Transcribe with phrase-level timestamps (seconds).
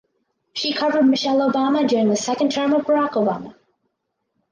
[0.55, 3.53] She covered Michelle Obama during the second term of Barack Obama.